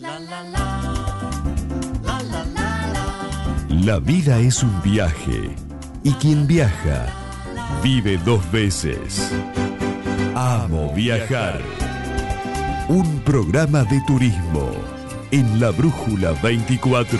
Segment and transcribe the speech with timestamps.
[0.00, 0.20] La
[3.98, 5.56] vida es un viaje
[6.04, 7.06] y quien viaja
[7.82, 9.32] vive dos veces.
[10.36, 11.60] Amo viajar.
[12.88, 14.70] Un programa de turismo
[15.32, 17.18] en la Brújula 24.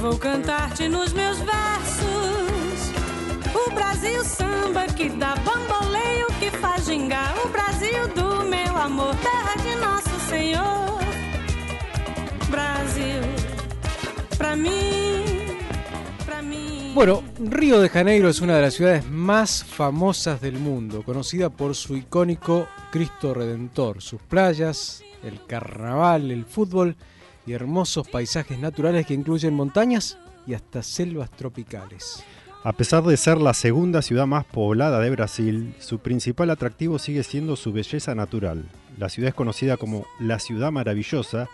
[0.00, 2.92] Vou cantar-te nos meus versos.
[3.54, 7.34] O Brasil samba que dá bamboleio, que faz gingar.
[7.44, 11.00] O Brasil do meu amor, terra de nosso Senhor.
[12.48, 13.20] Brasil,
[14.38, 15.58] pra mim,
[16.42, 16.94] mim.
[16.94, 21.74] Bueno, Río de Janeiro es una de las ciudades más famosas del mundo, conocida por
[21.74, 26.96] su icónico Cristo Redentor, sus playas, el carnaval, el fútbol
[27.46, 32.24] y hermosos paisajes naturales que incluyen montañas y hasta selvas tropicales.
[32.62, 37.22] A pesar de ser la segunda ciudad más poblada de Brasil, su principal atractivo sigue
[37.22, 38.66] siendo su belleza natural.
[38.98, 41.48] La ciudad es conocida como la Ciudad Maravillosa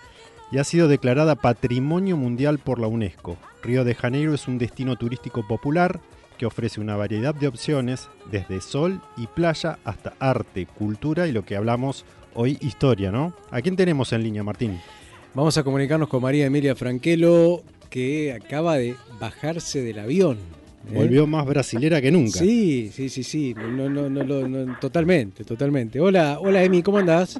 [0.50, 3.36] y ha sido declarada Patrimonio Mundial por la UNESCO.
[3.62, 6.00] Río de Janeiro es un destino turístico popular
[6.38, 11.44] que ofrece una variedad de opciones, desde sol y playa hasta arte, cultura y lo
[11.44, 13.32] que hablamos hoy, historia, ¿no?
[13.50, 14.80] ¿A quién tenemos en línea, Martín?
[15.36, 20.38] Vamos a comunicarnos con María Emilia Franquelo, que acaba de bajarse del avión.
[20.90, 20.94] ¿eh?
[20.94, 22.38] Volvió más brasilera que nunca.
[22.38, 26.00] Sí, sí, sí, sí, no, no, no, no, no, totalmente, totalmente.
[26.00, 27.38] Hola, hola Emi, ¿cómo andás?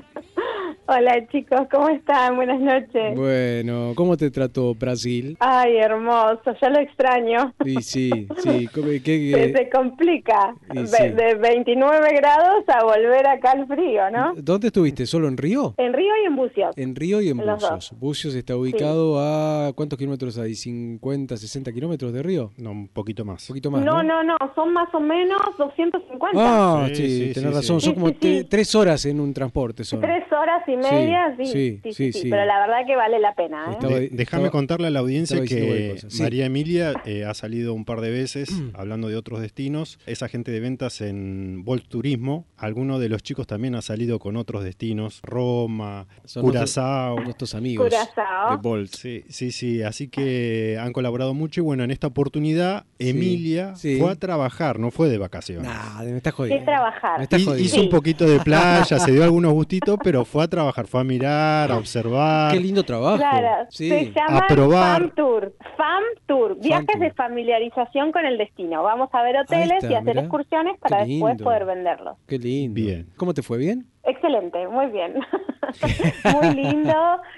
[0.89, 2.37] Hola chicos, ¿cómo están?
[2.37, 3.17] Buenas noches.
[3.17, 5.37] Bueno, ¿cómo te trató Brasil?
[5.41, 7.53] Ay, hermoso, ya lo extraño.
[7.65, 8.69] Sí, sí, sí.
[8.75, 10.55] ¿cómo- qué- Se, qué- se complica.
[10.73, 11.09] Y Ve- sí.
[11.09, 14.35] De 29 grados a volver acá al frío, ¿no?
[14.37, 15.07] ¿Dónde estuviste?
[15.07, 15.75] ¿Solo en Río?
[15.77, 16.79] En Río y en Bucios.
[16.79, 17.93] En Río y en Los Bucios.
[17.99, 20.53] Bucios está ubicado a ¿cuántos kilómetros hay?
[20.53, 22.53] ¿50, 60 kilómetros de Río?
[22.59, 23.43] No, un poquito más.
[23.51, 24.23] Un poquito más, No, ¿no?
[24.23, 26.39] no, no, son más o menos 250.
[26.41, 27.81] Ah, Sí, sí, sí, tenés sí, razón.
[27.81, 27.87] sí.
[27.87, 29.83] Son Sí, como tres horas en un transporte.
[29.83, 30.01] Son.
[30.01, 32.31] Tres horas y media, sí, sí, sí, sí, sí, sí, sí.
[32.31, 33.67] pero la verdad que vale la pena.
[33.69, 33.71] ¿eh?
[33.73, 35.97] Estaba- déjame estaba- contarle a la audiencia que.
[36.09, 36.23] Sí.
[36.23, 39.99] María Emilia eh, ha salido un par de veces hablando de otros destinos.
[40.07, 42.47] Es agente de ventas en Volt Turismo.
[42.57, 45.21] Alguno de los chicos también ha salido con otros destinos.
[45.23, 47.21] Roma, Son Curazao.
[47.21, 48.51] nuestros, amigos Curazao.
[48.53, 48.91] de Bolt.
[48.95, 49.83] Sí, sí, sí.
[49.83, 53.99] Así que han colaborado mucho y bueno, en esta oportunidad Sí, Emilia sí.
[54.01, 55.71] fue a trabajar, no fue de vacaciones.
[55.71, 56.65] Nah, me estás De jodiendo.
[56.65, 57.19] trabajar.
[57.19, 57.65] Me estás Y- jodiendo.
[57.67, 61.05] hizo un poquito de playa, se dio algunos gustitos, pero fue a trabajar, fue a
[61.05, 62.53] mirar, a observar.
[62.53, 63.17] Qué lindo trabajo.
[63.19, 63.89] Claro, Sí.
[63.89, 65.03] se llama A probar.
[65.03, 65.53] FAM Tour.
[65.77, 66.99] FAM Tour, viajes Tour.
[67.01, 68.83] de familiarización con el destino.
[68.83, 70.21] Vamos a ver hoteles está, y hacer mirá.
[70.23, 72.17] excursiones para después poder venderlos.
[72.27, 72.75] Qué lindo.
[72.75, 73.07] Bien.
[73.17, 73.59] ¿Cómo te fue?
[73.59, 73.87] ¿Bien?
[74.05, 75.15] Excelente, muy bien.
[76.33, 76.95] muy lindo,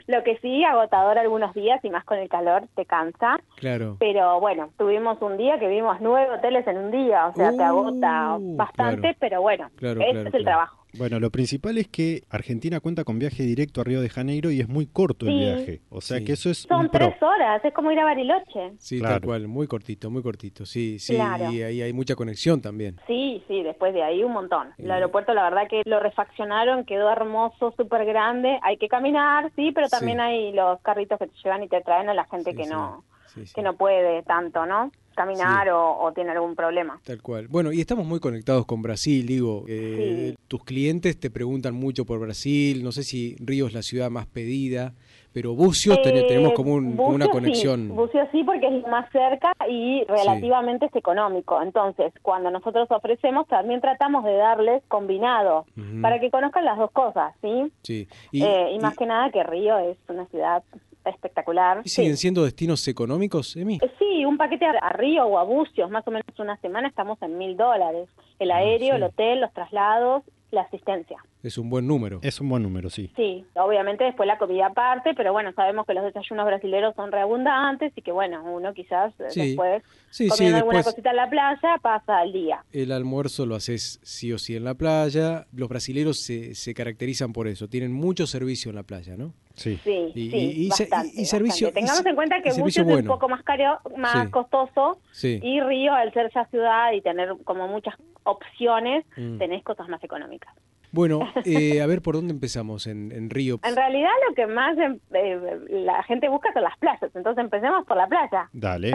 [0.06, 3.38] lo que sí, agotador algunos días y más con el calor te cansa.
[3.56, 3.97] Claro.
[3.99, 7.62] Pero bueno, tuvimos un día que vimos nueve hoteles en un día, o sea, te
[7.62, 9.17] agota Uh, bastante, claro.
[9.21, 10.44] pero bueno, Claro, ese claro, es el claro.
[10.44, 10.84] trabajo.
[10.97, 14.60] Bueno, lo principal es que Argentina cuenta con viaje directo a Río de Janeiro y
[14.60, 15.81] es muy corto el viaje.
[15.91, 16.25] O sea Sí.
[16.25, 17.09] que eso es Son un pro.
[17.10, 18.72] tres horas, es como ir a Bariloche.
[18.78, 19.15] Sí, Claro.
[19.16, 19.49] tal cual.
[19.49, 20.65] Muy cortito, muy cortito.
[20.65, 21.15] Sí, sí.
[21.15, 21.53] Claro.
[21.53, 22.97] Y ahí hay mucha conexión también.
[23.06, 24.69] Sí, sí, después de ahí un montón.
[24.78, 24.91] El Sí.
[24.91, 28.59] aeropuerto, la verdad que lo refaccionaron, quedó hermoso, súper grande.
[28.62, 30.22] Hay que caminar, sí, pero también Sí.
[30.22, 32.70] hay los carritos que te llevan y te traen a la gente Sí, que sí.
[32.70, 33.05] no
[33.38, 33.54] Sí, sí.
[33.54, 34.91] que no puede tanto, ¿no?
[35.15, 35.71] Caminar Sí.
[35.71, 37.00] o, o tiene algún problema.
[37.04, 37.49] Tal cual.
[37.49, 39.65] Bueno, y estamos muy conectados con Brasil, digo.
[39.69, 40.38] eh, Sí.
[40.47, 42.82] Tus clientes te preguntan mucho por Brasil.
[42.84, 44.94] No sé si Río es la ciudad más pedida,
[45.32, 47.81] pero Bucios ten- Eh, tenemos como, un- como una Bucios conexión.
[47.88, 51.60] Sí, Bucios sí, porque es más cerca y relativamente es económico.
[51.62, 55.66] Entonces, cuando nosotros ofrecemos, también tratamos de darles combinado
[56.00, 57.72] para que conozcan las dos cosas, ¿sí?
[57.82, 58.09] Sí.
[58.31, 60.62] Y, y más que nada que Río es una ciudad
[61.05, 61.83] espectacular.
[61.85, 61.97] ¿y Sí.
[62.03, 63.77] siguen siendo destinos económicos, Emi?
[63.83, 66.89] Eh, Sí, un paquete a, a Río o a Bucios, más o menos una semana,
[66.89, 68.09] estamos en mil dólares.
[68.39, 68.97] El aéreo, Ah, sí.
[68.97, 71.19] el hotel, los traslados, la asistencia.
[71.43, 72.19] Es un buen número.
[72.23, 73.12] Es un buen número, sí.
[73.15, 77.93] Sí, obviamente después la comida aparte, pero bueno, sabemos que los desayunos brasileños son reabundantes
[77.97, 79.41] y que bueno, uno quizás eh, Sí.
[79.49, 82.65] después Sí, sí, comiendo alguna después cosita en la playa pasa el día.
[82.73, 85.47] el almuerzo lo haces sí o sí en la playa.
[85.53, 87.69] Los brasileros se, se caracterizan por eso.
[87.69, 89.35] Tienen mucho servicio en la playa, ¿no?
[89.58, 89.78] Sí.
[89.82, 91.72] Sí, Y- sí, y- bastante, y- y servicio-.
[91.72, 93.10] Tengamos en cuenta que Bucios es un bueno.
[93.12, 94.31] poco más caro, más Sí.
[94.31, 97.94] costoso y Río, al ser ya ciudad y tener como muchas
[98.25, 99.38] opciones, Mm.
[99.38, 100.55] tenés cosas más económicas.
[100.93, 103.58] Bueno, eh, a ver por dónde empezamos en, en Río.
[103.62, 107.85] En realidad lo que más em, eh, la gente busca son las playas, entonces empecemos
[107.87, 108.49] por la playa.
[108.52, 108.93] Dale.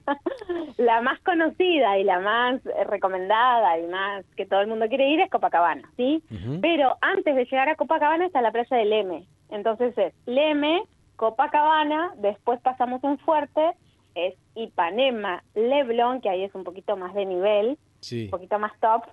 [0.76, 5.08] la más conocida y la más eh, recomendada y más que todo el mundo quiere
[5.08, 6.22] ir es Copacabana, ¿sí?
[6.60, 9.26] Pero antes de llegar a Copacabana está la playa de Leme.
[9.50, 10.82] Entonces es Leme,
[11.16, 13.72] Copacabana, después pasamos un fuerte,
[14.14, 18.72] es Ipanema, Leblon, que ahí es un poquito más de nivel, Sí, un poquito más
[18.80, 19.04] top.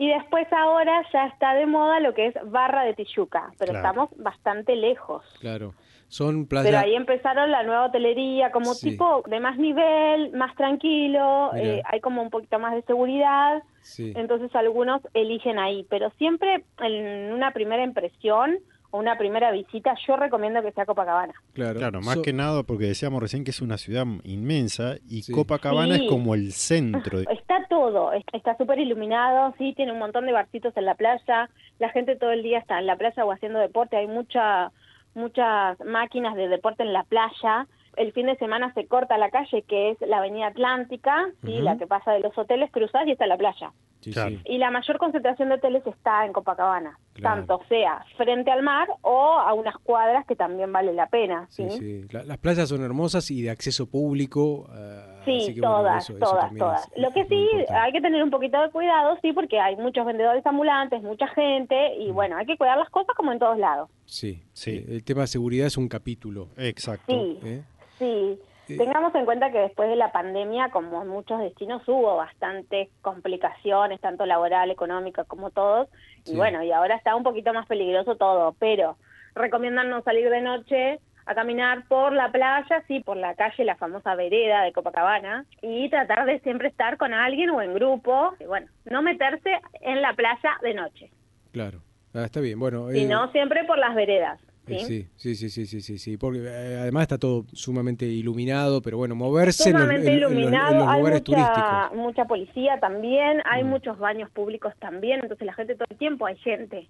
[0.00, 3.86] Y después ahora ya está de moda lo que es Barra de Tijuca, pero Claro.
[3.88, 5.22] estamos bastante lejos.
[5.40, 5.74] claro.
[6.08, 6.82] Son Pero playas...
[6.82, 8.90] ahí empezaron la nueva hotelería, como Sí.
[8.90, 14.12] tipo de más nivel, más tranquilo, eh, hay como un poquito más de seguridad, Sí.
[14.16, 18.58] entonces algunos eligen ahí, pero siempre en una primera impresión
[18.90, 21.32] o una primera visita yo recomiendo que sea Copacabana.
[21.52, 25.22] Claro, Claro, más So- que nada porque decíamos recién que es una ciudad inmensa y
[25.22, 25.32] Sí.
[25.32, 26.04] Copacabana Sí.
[26.04, 27.20] es como el centro.
[27.20, 31.48] Está todo, es- está súper iluminado, sí, tiene un montón de barcitos en la playa,
[31.78, 34.72] la gente todo el día está en la playa o haciendo deporte, hay mucha,
[35.14, 37.66] muchas máquinas de deporte en la playa.
[37.96, 41.76] El fin de semana se corta la calle que es la Avenida Atlántica, sí, la
[41.76, 43.72] que pasa de los hoteles, cruzás y está la playa.
[44.00, 44.30] Sí, Claro.
[44.30, 44.40] sí.
[44.46, 47.36] Y la mayor concentración de hoteles está en Copacabana, Claro.
[47.46, 51.46] tanto sea frente al mar o a unas cuadras que también vale la pena.
[51.50, 52.08] Sí, Sí, sí.
[52.10, 54.68] La- las playas son hermosas y de acceso público.
[54.70, 56.88] ah, Sí, así que, bueno, todas, eso- todas, todas.
[56.96, 57.74] es- Lo que sí, importante.
[57.74, 61.96] hay que tener un poquito de cuidado, sí, porque hay muchos vendedores ambulantes, mucha gente,
[61.96, 63.90] y bueno, hay que cuidar las cosas como en todos lados.
[64.06, 64.78] Sí, Sí.
[64.78, 64.84] sí.
[64.94, 66.48] El tema de seguridad es un capítulo.
[66.56, 67.12] Exacto.
[67.12, 67.62] Sí, ¿eh?
[68.00, 68.76] Sí.
[68.76, 74.00] Tengamos en cuenta que después de la pandemia, como en muchos destinos, hubo bastantes complicaciones,
[74.00, 75.88] tanto laboral, económica, como todos.
[76.24, 76.32] Sí.
[76.32, 78.96] Y bueno, y ahora está un poquito más peligroso todo, pero
[79.34, 83.76] recomiendan no salir de noche a caminar por la playa, sí, por la calle, la
[83.76, 88.44] famosa vereda de Copacabana, y tratar de siempre estar con alguien o en grupo, y
[88.44, 91.10] bueno, no meterse en la playa de noche,
[91.52, 91.80] Claro.
[92.14, 92.58] Ah, está bien.
[92.58, 94.40] Bueno, eh, sino siempre por las veredas.
[94.78, 95.08] ¿Sí?
[95.16, 99.14] sí, sí, sí, sí, sí, sí, porque eh, además está todo sumamente iluminado, pero bueno,
[99.14, 101.96] moverse en los, sumamente en- los- en iluminado, los hay lugares mucha, turísticos.
[101.96, 103.68] mucha policía también, hay Mm.
[103.68, 106.88] muchos baños públicos también, entonces la gente todo el tiempo hay gente.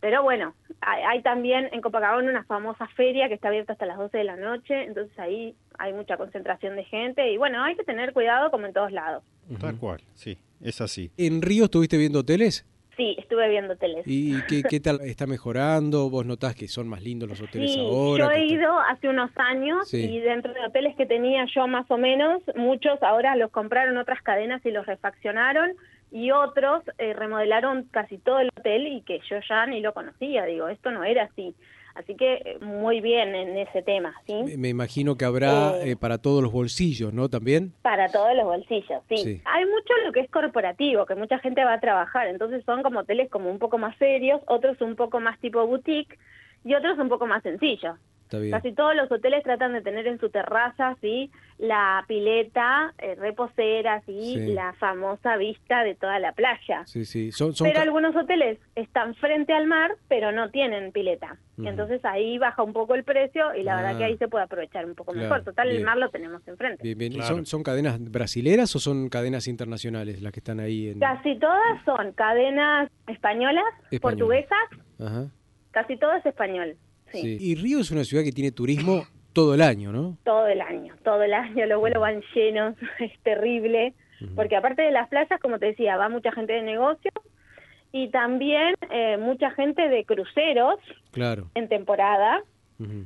[0.00, 3.96] Pero bueno, hay, hay también en Copacabana una famosa feria que está abierta hasta las
[3.96, 7.84] 12 de la noche, entonces ahí hay mucha concentración de gente y bueno, hay que
[7.84, 9.24] tener cuidado como en todos lados.
[9.58, 11.10] Tal cual, sí, es así.
[11.16, 12.66] ¿En Río estuviste viendo hoteles?
[12.96, 14.04] Sí, estuve viendo teles.
[14.06, 15.00] ¿Y qué, qué tal?
[15.04, 16.10] ¿Está mejorando?
[16.10, 18.26] ¿Vos notás que son más lindos los hoteles Sí, ahora?
[18.26, 20.04] yo he ido hace unos años Sí.
[20.04, 24.22] y dentro de hoteles que tenía yo más o menos, muchos ahora los compraron otras
[24.22, 25.72] cadenas y los refaccionaron
[26.12, 30.44] y otros eh, remodelaron casi todo el hotel y que yo ya ni lo conocía,
[30.44, 31.54] digo, esto no era así.
[31.94, 34.34] Así que eh, muy bien en ese tema, ¿sí?
[34.44, 37.28] Me- Me imagino que habrá Eh, eh, para todos los bolsillos, ¿no?
[37.28, 37.72] También.
[37.82, 39.16] Para todos los bolsillos, sí.
[39.18, 39.42] Sí.
[39.44, 43.00] Hay mucho lo que es corporativo, que mucha gente va a trabajar, entonces son como
[43.00, 46.18] hoteles como un poco más serios, otros un poco más tipo boutique
[46.64, 47.96] y otros un poco más sencillos.
[48.34, 48.52] Está bien.
[48.52, 54.02] Casi todos los hoteles tratan de tener en su terraza, sí, la pileta, eh, reposeras
[54.08, 54.52] y Sí.
[54.52, 56.82] la famosa vista de toda la playa.
[56.86, 57.30] Sí, sí.
[57.32, 61.36] Son, son Pero algunos hoteles están frente al mar, pero no tienen pileta.
[61.56, 63.76] Entonces ahí baja un poco el precio y la Ah.
[63.82, 65.44] verdad que ahí se puede aprovechar un poco Claro, mejor.
[65.44, 65.78] Total, bien.
[65.80, 66.82] el mar lo tenemos enfrente.
[66.82, 67.12] Bien, bien.
[67.12, 67.36] ¿Y Claro.
[67.36, 70.88] ¿Son, ¿Son cadenas brasileras o son cadenas internacionales las que están ahí?
[70.88, 70.98] En...
[70.98, 74.00] Casi todas son cadenas españolas, Españolas.
[74.02, 74.58] portuguesas,
[75.00, 75.26] Ajá.
[75.70, 76.76] casi todo es español.
[77.20, 77.36] Sí.
[77.40, 80.16] Y Río es una ciudad que tiene turismo todo el año, ¿no?
[80.24, 83.94] Todo el año, todo el año, los vuelos van llenos, es terrible,
[84.36, 87.10] porque aparte de las playas, como te decía, va mucha gente de negocio
[87.92, 90.76] y también eh, mucha gente de cruceros
[91.12, 91.50] Claro.
[91.54, 92.42] en temporada,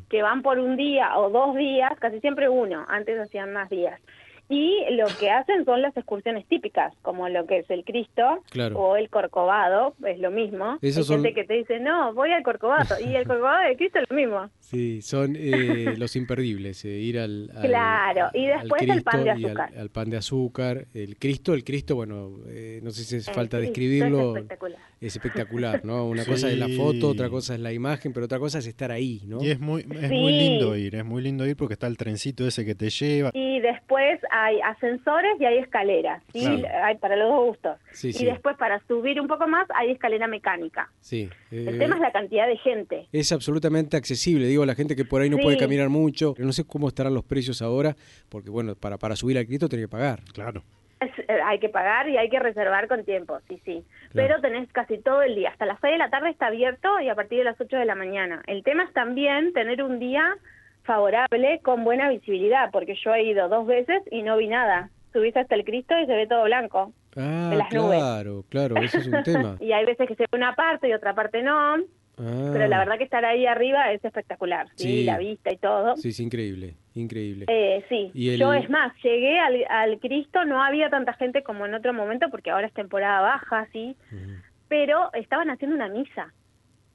[0.09, 4.01] que van por un día o dos días, casi siempre uno, antes hacían más días.
[4.49, 8.79] Y lo que hacen son las excursiones típicas, como lo que es el Cristo Claro.
[8.79, 10.79] o el Corcovado, es lo mismo.
[10.81, 13.77] Esos Hay son- gente que te dice, no, voy al Corcovado, y el Corcovado de
[13.77, 14.49] Cristo es lo mismo.
[14.61, 19.25] Sí, son eh, los imperdibles, eh, ir al, al- Claro, y al después el pan
[19.25, 19.71] de al- azúcar.
[19.77, 23.35] Al, pan de azúcar, el Cristo, el Cristo, bueno, eh, no sé si hace El
[23.35, 24.79] falta describirlo, Es espectacular.
[25.01, 26.07] es espectacular, ¿no?
[26.07, 28.91] Una cosa es la foto, otra cosa es la imagen, pero otra cosa es estar
[28.93, 29.43] ahí, ¿no?
[29.43, 30.15] Y es muy, es Sí.
[30.17, 33.31] muy lindo ir, es muy lindo ir porque está el trencito ese que te lleva.
[33.35, 36.41] Y después hay ascensores y hay escaleras, ¿sí?
[36.61, 36.85] Claro.
[36.85, 37.79] Hay para los dos gustos.
[37.93, 38.25] Sí, y sí.
[38.27, 40.91] después para subir un poco más hay escalera mecánica.
[41.01, 41.29] Sí.
[41.51, 43.07] El eh, tema es la cantidad de gente.
[43.13, 45.43] es absolutamente accesible, digo, la gente que por ahí no Sí.
[45.43, 47.97] puede caminar mucho, no sé cómo estarán los precios ahora,
[48.29, 50.21] porque bueno, para, para subir al Cristo tiene que pagar.
[50.33, 50.63] Claro.
[51.01, 53.85] Es- eh, hay que pagar y hay que reservar con tiempo, sí, sí.
[54.11, 54.13] Claro.
[54.15, 55.51] Pero tenés casi todo el día.
[55.51, 57.85] Hasta las 6 de la tarde está abierto y a partir de las 8 de
[57.85, 58.43] la mañana.
[58.49, 60.35] El tema es también tener un día
[60.89, 64.91] favorable con buena visibilidad, porque yo he ido dos veces y no vi nada.
[65.13, 66.93] Subís hasta el Cristo y se ve todo blanco.
[67.17, 67.99] Ah, de las nubes.
[67.99, 69.57] claro, claro, eso es un tema.
[69.61, 71.77] Y hay veces que se ve una parte y otra parte no,
[72.21, 74.89] Ah, pero la verdad que estar ahí arriba es espectacular, ¿sí?
[74.89, 75.05] Sí.
[75.05, 75.97] La vista y todo.
[75.97, 77.45] Sí, es increíble, increíble.
[77.49, 81.65] Eh, sí, el- yo es más, llegué al, al Cristo, no había tanta gente como
[81.67, 83.97] en otro momento, porque ahora es temporada baja, sí,
[84.69, 86.33] pero estaban haciendo una misa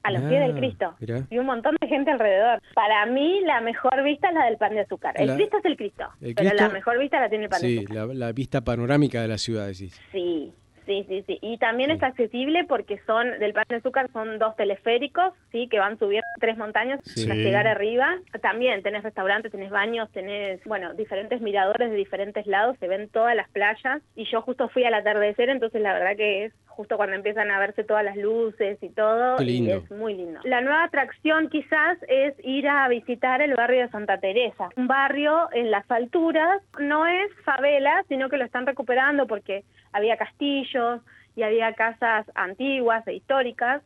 [0.04, 1.22] a los pies del Ah, Cristo mirá.
[1.30, 2.60] y un montón de gente alrededor.
[2.74, 5.14] Para mí la mejor vista es la del pan de azúcar.
[5.18, 7.50] El La- Cristo es el Cristo, el pero Cristo- la mejor vista la tiene el
[7.50, 7.96] pan de Sí, azúcar.
[8.08, 10.00] la, la vista panorámica de la ciudad, decís.
[10.12, 10.52] Sí,
[10.86, 11.38] sí, sí, sí.
[11.42, 11.96] Y también Sí.
[11.96, 16.26] es accesible porque son del pan de azúcar son dos teleféricos, sí, que van subiendo
[16.40, 17.22] tres montañas Sí.
[17.22, 18.16] hasta llegar arriba.
[18.42, 23.34] También tenés restaurantes, tenés baños, tenés, bueno, diferentes miradores de diferentes lados, se ven todas
[23.36, 24.02] las playas.
[24.16, 27.60] Y yo justo fui al atardecer, entonces la verdad que es justo cuando empiezan a
[27.60, 29.70] verse todas las luces y todo, lindo.
[29.70, 30.40] y es muy lindo.
[30.42, 35.48] La nueva atracción quizás es ir a visitar el barrio de Santa Teresa, un barrio
[35.52, 39.62] en las alturas, no es favela, sino que lo están recuperando porque
[39.94, 41.00] había castillos
[41.36, 43.82] y había casas antiguas e históricas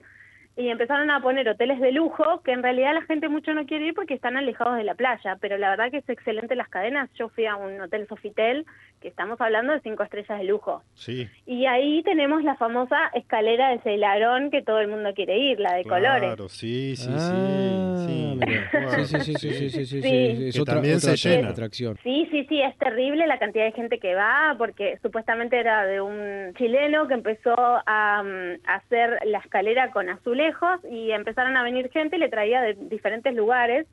[0.58, 3.86] y empezaron a poner hoteles de lujo que en realidad la gente mucho no quiere
[3.86, 7.08] ir porque están alejados de la playa, pero la verdad que es excelente las cadenas.
[7.14, 8.66] Yo fui a un hotel Sofitel
[9.00, 10.82] que estamos hablando de cinco estrellas de lujo.
[10.94, 11.28] Sí.
[11.46, 15.74] Y ahí tenemos la famosa escalera de Ceilarón que todo el mundo quiere ir, la
[15.74, 16.22] de colores.
[16.34, 18.40] Claro, sí, sí, Ah, sí.
[18.40, 19.04] sí.
[19.04, 20.48] sí, sí, sí, sí, sí, sí, sí, sí, Sí.
[20.48, 21.50] Es otra, también otra se llena.
[21.50, 21.96] atracción.
[22.02, 26.00] Sí, sí, sí, es terrible la cantidad de gente que va, porque supuestamente era de
[26.00, 30.47] un chileno que empezó a, mm, a hacer la escalera con azulejos
[30.90, 33.86] y empezaron a venir gente y le traía de diferentes lugares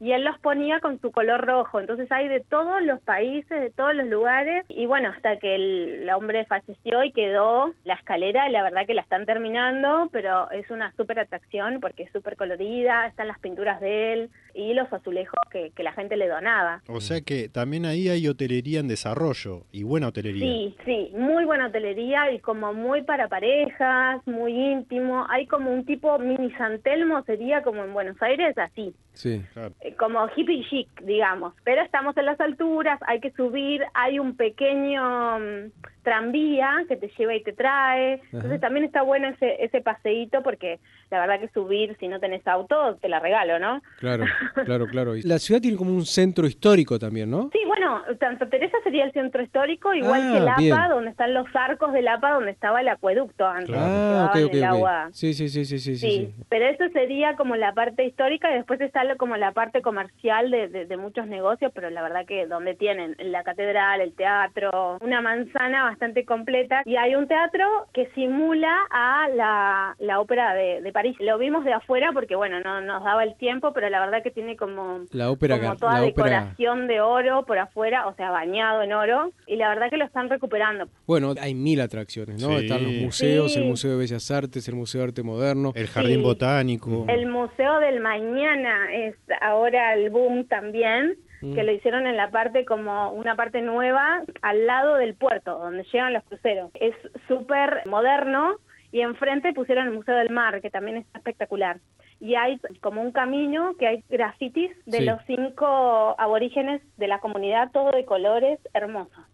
[0.00, 1.78] y él los ponía con su color rojo.
[1.78, 6.02] Entonces hay de todos los países, de todos los lugares y bueno, hasta que el,
[6.02, 10.70] el hombre falleció y quedó la escalera, la verdad que la están terminando, pero es
[10.70, 15.38] una súper atracción porque es súper colorida, están las pinturas de él y los azulejos
[15.50, 16.82] que, que la gente le donaba.
[16.88, 20.44] O sea que también ahí hay hotelería en desarrollo y buena hotelería.
[20.46, 25.26] Sí, sí, muy buena hotelería y como muy para parejas, muy íntimo.
[25.28, 29.42] Hay como un tipo mini San Telmo, sería como en Buenos Aires, así, Sí.
[29.52, 29.74] Claro.
[29.80, 31.52] eh, como hippie chic, digamos.
[31.64, 35.70] Pero estamos en las alturas, hay que subir, hay un pequeño mm,
[36.02, 38.14] tranvía que te lleva y te trae.
[38.32, 38.60] Entonces Ajá.
[38.60, 40.78] también está bueno ese, ese paseíto porque
[41.10, 43.82] la verdad que subir, si no tenés auto, te la regalo, ¿no?
[43.98, 44.24] Claro,
[44.64, 45.16] claro, claro.
[45.16, 47.50] Y La ciudad tiene como un centro histórico también, ¿no?
[47.52, 50.88] Sí, bueno, Santa Teresa sería el centro histórico, igual Ah, que Lapa, bien.
[50.90, 54.64] donde están los arcos de Lapa, donde estaba el acueducto antes, Ah, ok, ok, el
[54.64, 55.08] agua.
[55.12, 56.10] Sí, sí, sí, sí, sí, sí.
[56.10, 56.42] Sí, sí.
[56.48, 60.50] pero eso sería como la parte histórica y después está lo- como la parte comercial
[60.50, 64.98] de, de- de muchos negocios, pero la verdad que donde tienen la catedral, el teatro,
[65.00, 70.80] una manzana bastante completa y hay un teatro que simula a la, la ópera de,
[70.82, 71.16] de París.
[71.20, 74.30] Lo vimos de afuera porque bueno, no nos daba el tiempo, pero la verdad que
[74.30, 76.40] tiene como La ópera, como toda la ópera.
[76.40, 80.04] decoración de oro por afuera, o sea, bañado en oro, y la verdad que lo
[80.04, 80.88] están recuperando.
[81.06, 82.48] Bueno, hay mil atracciones, ¿no?
[82.58, 82.64] Sí.
[82.66, 83.60] Están los museos, Sí.
[83.60, 85.72] el Museo de Bellas Artes, el Museo de Arte Moderno.
[85.74, 86.22] El jardín Sí.
[86.22, 87.06] botánico.
[87.08, 91.54] El Museo del Mañana es ahora el boom también, Mm.
[91.54, 95.84] que lo hicieron en la parte como una parte nueva al lado del puerto, donde
[95.84, 96.70] llegan los cruceros.
[96.74, 96.94] Es
[97.28, 98.56] súper moderno
[98.92, 101.78] y enfrente pusieron el Museo del Mar, que también está espectacular.
[102.20, 105.04] Y hay como un camino que hay grafitis de Sí.
[105.04, 109.24] los cinco aborígenes de la comunidad, todo de colores hermosos.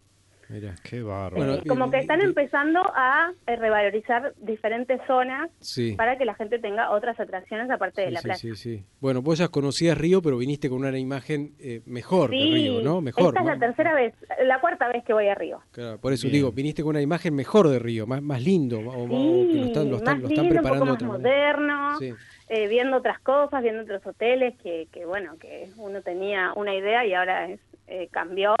[0.49, 0.75] Mira.
[0.83, 1.35] Qué bárbaro.
[1.35, 5.93] Bueno, como que están empezando a eh, revalorizar diferentes zonas Sí.
[5.97, 8.39] para que la gente tenga otras atracciones aparte de la sí, playa.
[8.39, 8.83] sí, sí.
[9.01, 13.01] Bueno, vos ya conocías Río, pero viniste con una imagen eh, mejor de Río, ¿no?
[13.01, 13.29] Mejor.
[13.35, 14.13] Esta es la tercera vez,
[14.45, 15.59] la cuarta vez que voy a Río.
[15.71, 16.33] Claro, por eso Bien.
[16.35, 19.07] digo, viniste con una imagen mejor de Río, más, más lindo, o, o
[19.47, 22.13] que lo están, lo están, más lo están lindo, preparando un poco más moderno, Sí.
[22.49, 27.05] eh, viendo otras cosas, viendo otros hoteles que, que bueno, que uno tenía una idea
[27.05, 28.55] y ahora es, eh, cambió.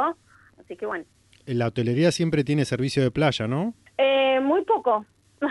[0.59, 1.05] Así que bueno,
[1.47, 3.73] La hotelería siempre tiene servicio de playa, ¿no?
[3.97, 5.05] eh, muy poco.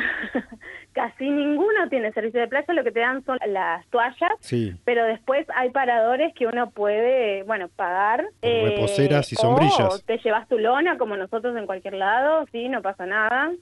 [0.93, 4.75] Casi ninguno tiene servicio de playa, lo que te dan son las toallas, Sí.
[4.85, 8.25] pero después hay paradores que uno puede, bueno, pagar.
[8.43, 10.03] eh, Reposeras y O sombrillas.
[10.07, 13.53] te llevas tu lona, como nosotros en cualquier lado, sí, no pasa nada.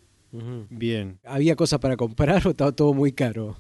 [0.71, 1.19] Bien.
[1.25, 3.57] ¿Había cosas para comprar o estaba todo muy caro?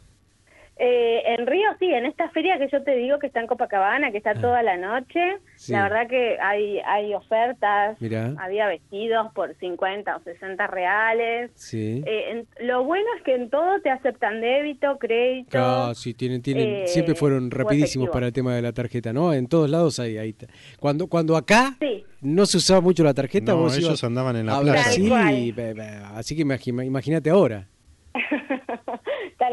[0.76, 4.10] Eh, en Río sí, en esta feria que yo te digo que está en Copacabana,
[4.10, 5.38] que está toda la noche, Ah.
[5.56, 5.72] Sí.
[5.72, 8.34] la verdad que hay hay ofertas, Mirá.
[8.38, 11.52] había vestidos por 50 o 60 reales.
[11.54, 12.02] Sí.
[12.04, 15.50] Eh, en- lo bueno es que en todo te aceptan débito, crédito.
[15.50, 19.32] Claro, sí, tienen, tienen, eh, siempre fueron rapidísimos para el tema de la tarjeta, ¿no?
[19.32, 20.46] En todos lados hay, ahí está.
[20.80, 24.34] Cuando, cuando acá Sí, no se usaba mucho la tarjeta, No, vos ellos ibas andaban
[24.36, 24.72] en la a playa.
[24.72, 25.38] Brasil Tal cual.
[25.38, 27.68] y, be- be- así que imagínate ahora.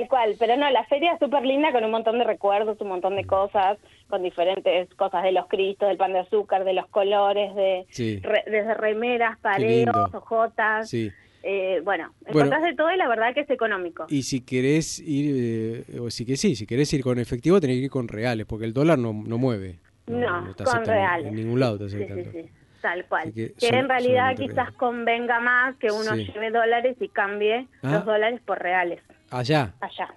[0.01, 0.35] Tal cual.
[0.39, 3.25] Pero no, la feria es súper linda con un montón de recuerdos, un montón de
[3.25, 3.77] cosas,
[4.09, 8.19] con diferentes cosas de los cristos, del pan de azúcar, de los colores, de Sí.
[8.21, 10.89] re- desde remeras, pareos, ojotas.
[10.89, 11.11] Sí.
[11.43, 12.39] Eh, bueno, Bueno.
[12.39, 14.05] encontrás de todo y la verdad que es económico.
[14.09, 17.77] Y si querés ir, eh, o sí que sí, si querés ir con efectivo, tenés
[17.77, 19.79] que ir con reales, porque el dólar no, no mueve.
[20.05, 21.27] No, te con reales.
[21.27, 22.49] En ningún lado te Sí, sí, sí,
[22.81, 23.31] tal cual.
[23.33, 24.73] Que en realidad quizás reales.
[24.75, 27.91] convenga más que uno lleve dólares y cambie Ah.
[27.93, 28.99] los dólares por reales
[29.31, 29.73] Allá.
[29.79, 30.13] allá.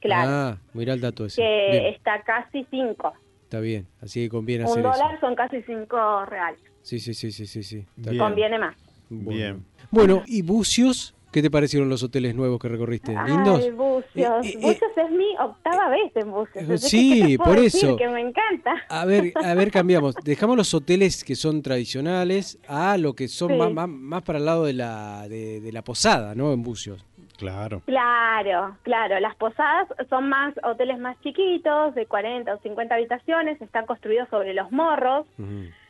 [0.00, 1.40] Claro, Ah, mirá el dato ese.
[1.42, 3.12] que Bien, está casi 5.
[3.44, 3.86] está bien.
[4.02, 5.20] Así que conviene Un hacer dólar eso.
[5.26, 6.60] son casi 5 reales.
[6.82, 7.62] Sí, sí, sí, sí, sí.
[7.62, 7.84] sí.
[8.18, 8.76] Conviene más.
[9.08, 9.30] Bueno.
[9.36, 9.64] Bien.
[9.90, 11.14] Bueno, ¿y Bucios?
[11.32, 13.12] ¿Qué te parecieron los hoteles nuevos que recorriste?
[13.26, 13.60] ¿Lindos?
[13.62, 14.46] Ay, Bucios.
[14.46, 16.68] Eh, eh, Bucios es mi octava vez en Bucios.
[16.70, 17.84] Eh, sí, ¿qué te puedo por decir?
[17.88, 17.96] eso.
[17.96, 18.74] Que me encanta.
[18.88, 20.14] A ver, a ver, cambiamos.
[20.24, 23.56] Dejamos los hoteles que son tradicionales a lo que son Sí.
[23.56, 26.52] más, más, más para el lado de la, de, de la posada, ¿no?
[26.52, 27.04] En Bucios.
[27.36, 27.82] Claro.
[27.86, 29.20] Claro, claro.
[29.20, 34.54] Las posadas son más hoteles más chiquitos, de 40 o 50 habitaciones, están construidos sobre
[34.54, 35.26] los morros.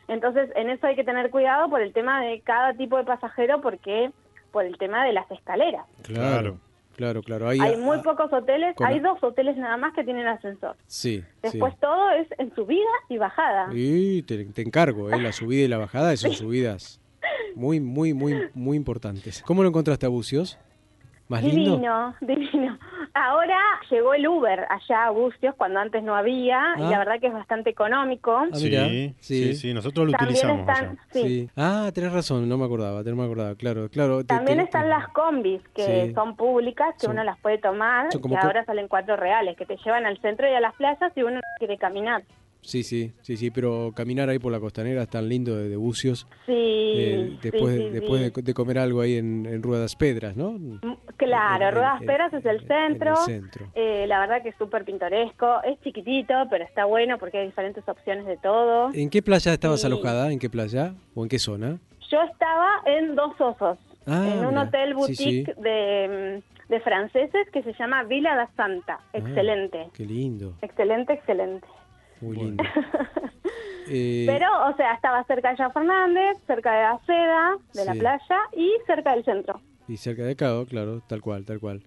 [0.07, 3.61] Entonces, en eso hay que tener cuidado por el tema de cada tipo de pasajero,
[3.61, 4.11] porque
[4.51, 5.85] por el tema de las escaleras.
[6.03, 6.57] Claro,
[6.95, 7.49] claro, claro.
[7.49, 10.75] Ahí- hay ah, muy pocos hoteles, con- hay dos hoteles nada más que tienen ascensor.
[10.87, 11.79] Sí, Después sí.
[11.81, 13.67] todo es en subida y bajada.
[13.73, 15.19] Y te, te encargo, ¿eh?
[15.21, 17.01] La subida y la bajada son subidas
[17.55, 19.43] muy, muy, muy, muy importantes.
[19.45, 20.57] ¿Cómo lo encontraste a Bucios?
[21.29, 21.71] ¿Más lindo?
[21.71, 22.77] Divino, divino.
[23.13, 23.57] Ahora
[23.89, 26.89] llegó el Uber allá a Bucios cuando antes no había y Ah.
[26.89, 28.31] la verdad que es bastante económico.
[28.37, 29.15] Ah, sí, sí.
[29.19, 30.97] sí, sí, nosotros lo También utilizamos están, allá.
[31.11, 31.49] sí, Sí.
[31.57, 34.23] Ah, tenés razón, no me acordaba, no me acordaba, claro, claro.
[34.23, 36.13] También te- están te- las combis que Sí.
[36.13, 39.75] son públicas, que Son- uno las puede tomar, que ahora salen cuatro reales, que te
[39.83, 42.23] llevan al centro y a las playas si uno quiere caminar.
[42.67, 45.77] Sí, sí, sí, sí, pero caminar ahí por la costanera es tan lindo de, de
[45.77, 46.27] Bucios.
[46.45, 48.31] Sí, eh, después sí, de, sí, después sí.
[48.35, 50.51] De, de comer algo ahí en, en Ruedas Pedras, ¿no?
[50.51, 50.79] Mm,
[51.15, 53.15] Claro, en- Ruedas en- Peras es el en el centro.
[53.15, 53.65] centro.
[53.73, 55.63] Eh, la verdad que es súper pintoresco.
[55.63, 58.89] Es chiquitito, pero está bueno porque hay diferentes opciones de todo.
[58.93, 60.29] ¿En qué playa estabas alojada?
[60.33, 60.93] ¿En qué playa?
[61.15, 61.79] ¿O en qué zona?
[62.11, 64.63] Yo estaba en Dos Osos, Ah, en un mira.
[64.63, 65.53] hotel boutique.
[65.55, 68.99] De, de franceses que se llama Villa da Santa.
[69.01, 71.65] Ah, Excelente, qué lindo, excelente, excelente.
[72.21, 72.63] Muy lindo.
[73.89, 77.93] Eh, Pero, o sea, estaba cerca de Jean Fernández, cerca de la seda, de la
[77.93, 79.61] playa y cerca del centro.
[79.87, 80.53] Y cerca de acá,
[81.07, 81.81] tal cual, tal cual.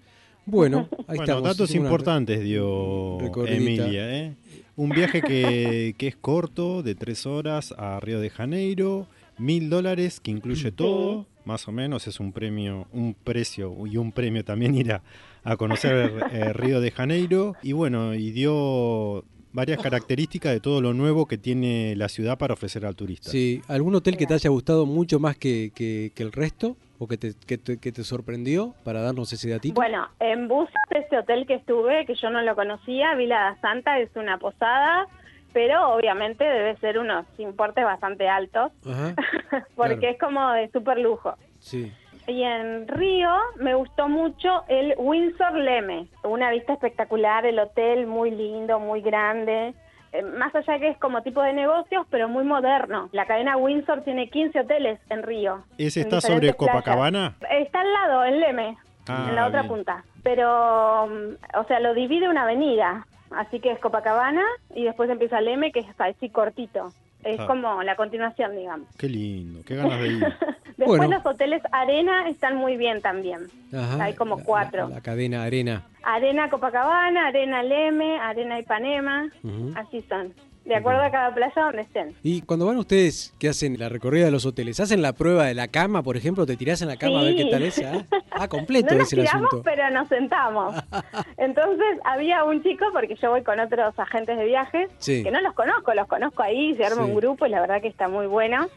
[0.47, 1.43] Bueno, ahí Bueno, estamos.
[1.43, 3.19] datos importantes dio.
[3.47, 4.16] Emilia.
[4.16, 4.35] ¿eh?
[4.77, 10.21] Un viaje que, que es corto, de tres horas a Río de Janeiro, mil dólares,
[10.21, 14.75] que incluye todo, más o menos, es un premio, un precio y un premio también
[14.75, 15.03] ir a,
[15.45, 17.57] a conocer eh, Río de Janeiro.
[17.62, 22.55] Y bueno, y dio varias características de todo lo nuevo que tiene la ciudad para
[22.55, 23.31] ofrecer al turista.
[23.31, 26.77] Sí, ¿algún hotel que te haya gustado mucho más que, que- que el resto?
[27.03, 29.75] ¿O que te, que, te, que te sorprendió para darnos ese datito?
[29.75, 33.99] Bueno, en Bucios, este hotel que estuve, que yo no lo conocía, Villa da Santa,
[33.99, 35.07] es una posada,
[35.55, 39.15] pero obviamente debe ser unos importes bastante altos, Ajá,
[39.77, 40.13] porque Claro.
[40.13, 41.35] es como de súper lujo.
[41.59, 41.91] sí.
[42.26, 48.30] Y en Río me gustó mucho el Windsor Leme, una vista espectacular, el hotel muy
[48.30, 49.74] lindo, muy grande.
[50.12, 53.09] Eh, más allá que es como tipo de negocios, pero muy moderno.
[53.12, 55.62] La cadena Windsor tiene 15 hoteles en Río.
[55.78, 56.56] ¿Ese está sobre playas.
[56.56, 57.37] Copacabana?
[57.50, 58.76] Está al lado, en Leme,
[59.09, 59.72] Ah, en la otra bien.
[59.72, 60.04] punta.
[60.22, 63.06] Pero, mm, o sea, lo divide una avenida.
[63.30, 64.42] Así que es Copacabana
[64.74, 66.92] y después empieza Leme, que es así cortito.
[67.24, 67.46] Es Ah.
[67.46, 68.88] como la continuación, digamos.
[68.96, 70.20] Qué lindo, qué ganas de ir.
[70.76, 71.16] Después Bueno.
[71.16, 73.40] los hoteles Arena están muy bien también.
[73.74, 74.88] Ajá, Hay como la- cuatro.
[74.88, 75.83] La, la cadena Arena.
[76.02, 79.28] Arena Copacabana, Arena Leme, Arena Ipanema,
[79.76, 80.33] así son.
[80.64, 82.14] De acuerdo a cada playa donde estén.
[82.23, 85.55] Y cuando van ustedes que hacen la recorrida de los hoteles, ¿hacen la prueba de
[85.55, 86.46] la cama, por ejemplo?
[86.46, 87.44] ¿Te tirás en la cama a ver Sí.
[87.44, 87.83] qué tal es?
[87.83, 89.62] Ah, ah, completo No es el tiramos, asunto.
[89.64, 90.75] pero nos sentamos.
[91.38, 95.23] Entonces había un chico, porque yo voy con otros agentes de viajes, Sí.
[95.25, 97.11] que no los conozco, los conozco ahí, se arma Sí.
[97.11, 98.68] un grupo y la verdad que está muy bueno.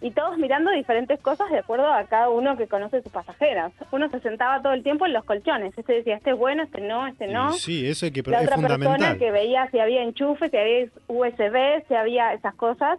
[0.00, 3.72] Y todos mirando diferentes cosas de acuerdo a cada uno que conoce sus pasajeros.
[3.90, 5.76] Uno se sentaba todo el tiempo en los colchones.
[5.76, 7.52] Este decía, este es bueno, este no, este no.
[7.54, 10.56] Y sí, eso es, que, la es otra persona que veía si había enchufe, si
[10.56, 12.98] había USB, si había esas cosas.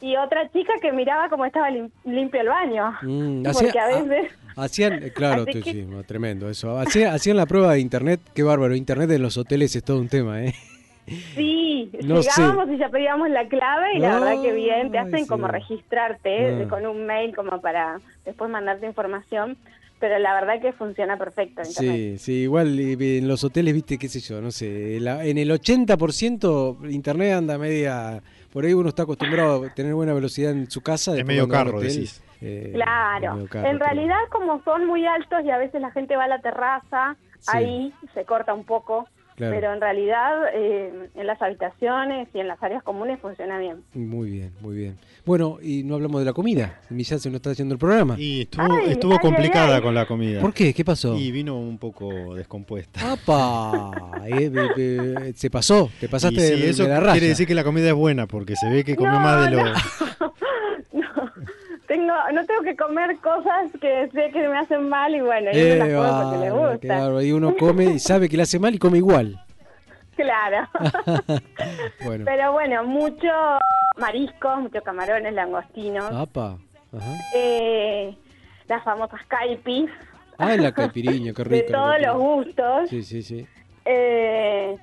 [0.00, 2.92] Y otra chica que miraba cómo estaba lim- limpio el baño.
[3.02, 4.32] Mm, Porque a veces...
[4.54, 6.78] Hacían, claro, que- sí, tremendo eso.
[6.78, 8.76] Hacían, hacían la prueba de internet, qué bárbaro.
[8.76, 10.54] Internet en los hoteles es todo un tema, ¿eh?
[11.34, 12.30] Sí, No sé.
[12.36, 15.26] llegábamos y ya pedíamos la clave y la verdad que bien, te hacen sí.
[15.28, 16.68] como registrarte eh, Ah.
[16.68, 19.56] con un mail como para después mandarte información,
[20.00, 21.94] pero la verdad que funciona perfecto internet.
[21.96, 25.38] Sí, sí, igual eh, en los hoteles, viste, qué sé yo, no sé, la- en
[25.38, 30.70] el 80% internet anda media, por ahí uno está acostumbrado a tener buena velocidad en
[30.70, 31.10] su casa.
[31.12, 32.22] Es después medio carro, hotel, decís.
[32.40, 35.90] eh, Claro, medio carro, en pero- realidad como son muy altos y a veces la
[35.90, 37.50] gente va a la terraza, Sí.
[37.52, 39.54] ahí se corta un poco, Claro.
[39.54, 43.76] pero en realidad eh, en las habitaciones y en las áreas comunes funciona bien.
[43.94, 44.96] Muy bien, muy bien.
[45.24, 46.80] Bueno, y no hablamos de la comida.
[46.90, 48.16] Mi ya se nos está haciendo el programa.
[48.18, 49.82] Y estuvo, Ay, estuvo ay, complicada ay, ay.
[49.82, 50.40] con la comida.
[50.40, 50.74] ¿Por qué?
[50.74, 51.16] ¿Qué pasó?
[51.16, 53.12] Y vino un poco descompuesta.
[53.12, 53.92] ¡Apa!
[54.30, 57.12] Eh, se pasó, te pasaste Y sí, de, eso de la raya.
[57.12, 59.56] quiere decir que la comida es buena, porque se ve que comió No, más de
[59.56, 59.64] lo...
[59.64, 59.72] no.
[62.40, 65.78] no tengo que comer cosas que sé que me hacen mal y bueno, yo Eh,
[65.78, 66.88] me las como porque le gusta.
[66.88, 67.22] bárbaro.
[67.22, 69.40] Y uno come y sabe que le hace mal y come igual.
[70.16, 70.68] Claro.
[72.04, 72.24] Bueno.
[72.24, 73.28] Pero bueno, mucho
[73.98, 76.56] mariscos, muchos camarones, langostinos, ¡Apa!
[76.96, 77.12] Ajá.
[77.36, 78.16] eh,
[78.66, 79.88] las famosas caipis,
[80.38, 81.66] Ah, la caipiriña, qué rico.
[81.66, 82.88] de todos los gustos.
[82.90, 83.46] Sí, sí, sí.
[83.84, 84.76] Eh,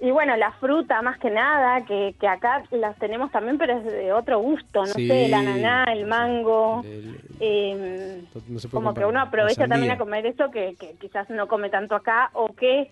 [0.00, 3.84] y bueno, la fruta más que nada, que, que acá las tenemos también, pero es
[3.84, 5.08] de otro gusto, no Sí.
[5.08, 6.82] sé, el ananá, el mango.
[6.84, 10.94] El- eh, no se puede como que uno aprovecha también a comer eso que, que
[11.00, 12.90] quizás no come tanto acá o que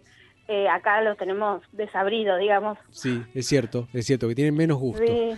[0.49, 2.77] eh, acá lo tenemos desabrido, digamos.
[2.91, 5.03] Sí, es cierto, es cierto, que tienen menos gusto.
[5.07, 5.33] Sí,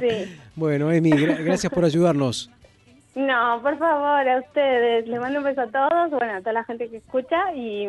[0.00, 0.38] sí.
[0.56, 2.50] Bueno, Emi, gra- gracias por ayudarnos.
[3.14, 5.06] No, por favor, a ustedes.
[5.06, 7.86] Les mando un beso a todos, bueno, a toda la gente que escucha y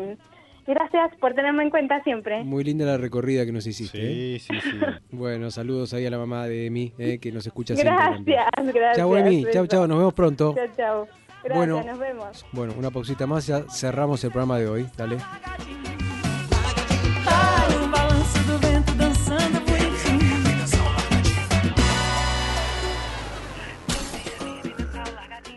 [0.68, 2.44] gracias por tenerme en cuenta siempre.
[2.44, 3.98] Muy linda la recorrida que nos hiciste.
[4.36, 4.40] ¿eh?
[4.40, 4.80] Sí, sí, sí.
[5.12, 7.96] Bueno, saludos ahí a la mamá de Emi, eh, que nos escucha siempre.
[7.96, 8.98] Gracias, gracias.
[8.98, 9.44] Chao, Emi.
[9.44, 9.68] Chao, beso.
[9.68, 9.88] chao.
[9.88, 10.54] Nos vemos pronto.
[10.56, 11.08] Chao, chao.
[11.44, 11.84] Gracias, Bueno.
[11.84, 12.46] nos vemos.
[12.52, 14.86] Bueno, una pausita más, ya cerramos el programa de hoy.
[14.98, 15.18] Dale.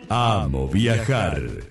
[0.09, 1.69] Amo viajar.